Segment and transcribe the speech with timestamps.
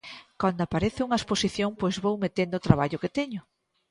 [0.41, 3.41] Cando aparece unha exposición pois vou metendo o traballo que teño.